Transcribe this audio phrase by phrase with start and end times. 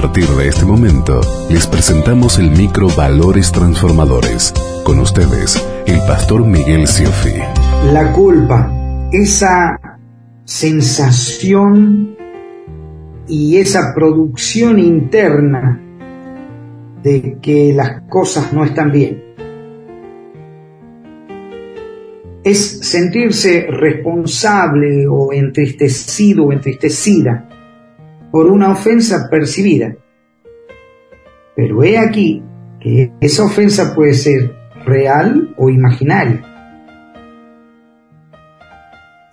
[0.00, 4.52] partir de este momento, les presentamos el micro Valores Transformadores.
[4.84, 7.32] Con ustedes, el pastor Miguel Siofi.
[7.94, 8.70] La culpa,
[9.10, 9.80] esa
[10.44, 12.14] sensación
[13.26, 15.80] y esa producción interna
[17.02, 19.24] de que las cosas no están bien.
[22.44, 27.48] Es sentirse responsable o entristecido o entristecida
[28.30, 29.94] por una ofensa percibida.
[31.54, 32.42] Pero he aquí
[32.80, 34.54] que esa ofensa puede ser
[34.84, 36.42] real o imaginaria.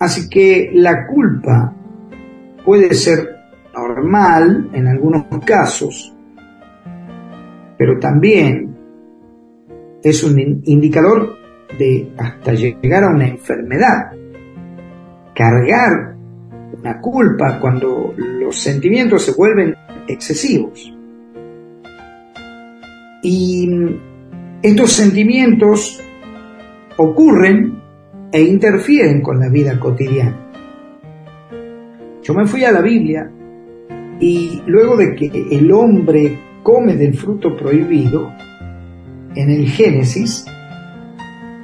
[0.00, 1.74] Así que la culpa
[2.64, 3.36] puede ser
[3.74, 6.14] normal en algunos casos,
[7.78, 8.76] pero también
[10.02, 11.36] es un indicador
[11.78, 14.12] de hasta llegar a una enfermedad.
[15.34, 16.13] Cargar
[16.84, 19.74] la culpa cuando los sentimientos se vuelven
[20.06, 20.92] excesivos.
[23.22, 23.70] Y
[24.62, 25.98] estos sentimientos
[26.98, 27.80] ocurren
[28.30, 30.38] e interfieren con la vida cotidiana.
[32.22, 33.30] Yo me fui a la Biblia
[34.20, 38.30] y luego de que el hombre come del fruto prohibido,
[39.34, 40.44] en el Génesis,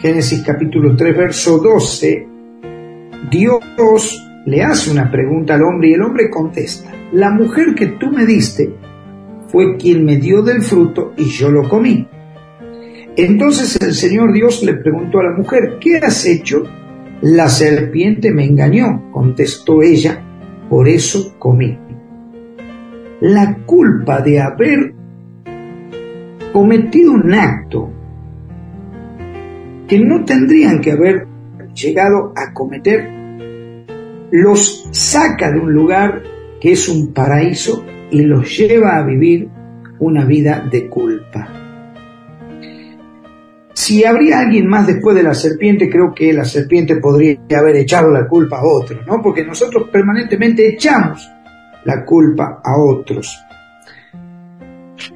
[0.00, 2.28] Génesis capítulo 3, verso 12,
[3.30, 3.60] Dios
[4.46, 8.26] le hace una pregunta al hombre y el hombre contesta, la mujer que tú me
[8.26, 8.74] diste
[9.48, 12.06] fue quien me dio del fruto y yo lo comí.
[13.16, 16.64] Entonces el Señor Dios le preguntó a la mujer, ¿qué has hecho?
[17.22, 20.20] La serpiente me engañó, contestó ella,
[20.68, 21.78] por eso comí.
[23.20, 24.94] La culpa de haber
[26.52, 27.90] cometido un acto
[29.86, 31.26] que no tendrían que haber
[31.74, 33.23] llegado a cometer
[34.30, 36.22] los saca de un lugar
[36.60, 39.48] que es un paraíso y los lleva a vivir
[39.98, 41.48] una vida de culpa.
[43.74, 48.10] Si habría alguien más después de la serpiente, creo que la serpiente podría haber echado
[48.10, 49.20] la culpa a otro, ¿no?
[49.20, 51.28] Porque nosotros permanentemente echamos
[51.84, 53.36] la culpa a otros.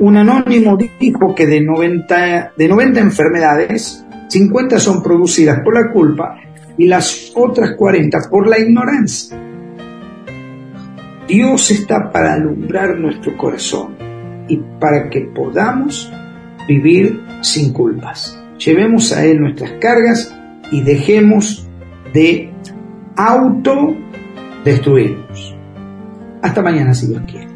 [0.00, 6.36] Un anónimo dijo que de 90, de 90 enfermedades, 50 son producidas por la culpa
[6.80, 9.38] y las otras 40 por la ignorancia.
[11.28, 13.94] Dios está para alumbrar nuestro corazón
[14.48, 16.10] y para que podamos
[16.66, 18.42] vivir sin culpas.
[18.56, 20.34] Llevemos a Él nuestras cargas
[20.72, 21.68] y dejemos
[22.14, 22.50] de
[23.14, 25.54] autodestruirnos.
[26.40, 27.48] Hasta mañana si Dios quiere.